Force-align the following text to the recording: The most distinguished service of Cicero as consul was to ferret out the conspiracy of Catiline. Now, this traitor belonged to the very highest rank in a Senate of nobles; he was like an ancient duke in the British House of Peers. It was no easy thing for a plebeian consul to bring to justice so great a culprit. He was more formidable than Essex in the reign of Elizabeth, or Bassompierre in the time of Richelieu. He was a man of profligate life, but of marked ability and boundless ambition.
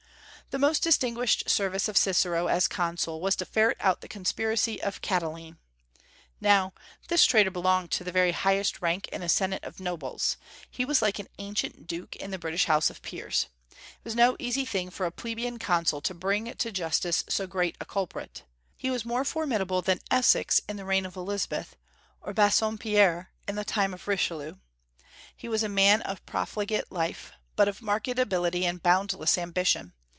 The 0.53 0.59
most 0.59 0.83
distinguished 0.83 1.49
service 1.49 1.87
of 1.87 1.95
Cicero 1.95 2.47
as 2.47 2.67
consul 2.67 3.21
was 3.21 3.37
to 3.37 3.45
ferret 3.45 3.77
out 3.79 4.01
the 4.01 4.09
conspiracy 4.09 4.83
of 4.83 4.99
Catiline. 5.01 5.55
Now, 6.41 6.73
this 7.07 7.23
traitor 7.23 7.51
belonged 7.51 7.89
to 7.91 8.03
the 8.03 8.11
very 8.11 8.33
highest 8.33 8.81
rank 8.81 9.07
in 9.13 9.23
a 9.23 9.29
Senate 9.29 9.63
of 9.63 9.79
nobles; 9.79 10.35
he 10.69 10.83
was 10.83 11.01
like 11.01 11.19
an 11.19 11.29
ancient 11.39 11.87
duke 11.87 12.17
in 12.17 12.31
the 12.31 12.37
British 12.37 12.65
House 12.65 12.89
of 12.89 13.01
Peers. 13.01 13.47
It 13.69 14.03
was 14.03 14.13
no 14.13 14.35
easy 14.39 14.65
thing 14.65 14.89
for 14.89 15.05
a 15.05 15.11
plebeian 15.13 15.57
consul 15.57 16.01
to 16.01 16.13
bring 16.13 16.53
to 16.53 16.69
justice 16.69 17.23
so 17.29 17.47
great 17.47 17.77
a 17.79 17.85
culprit. 17.85 18.43
He 18.75 18.91
was 18.91 19.05
more 19.05 19.23
formidable 19.23 19.81
than 19.81 20.01
Essex 20.11 20.59
in 20.67 20.75
the 20.75 20.83
reign 20.83 21.05
of 21.05 21.15
Elizabeth, 21.15 21.77
or 22.19 22.33
Bassompierre 22.33 23.29
in 23.47 23.55
the 23.55 23.63
time 23.63 23.93
of 23.93 24.05
Richelieu. 24.05 24.55
He 25.33 25.47
was 25.47 25.63
a 25.63 25.69
man 25.69 26.01
of 26.01 26.25
profligate 26.25 26.91
life, 26.91 27.31
but 27.55 27.69
of 27.69 27.81
marked 27.81 28.09
ability 28.19 28.65
and 28.65 28.83
boundless 28.83 29.37
ambition. 29.37 29.93